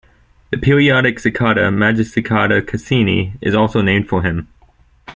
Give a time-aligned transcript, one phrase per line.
[0.49, 4.47] The periodic cicada "Magicicada cassini "is also named for him.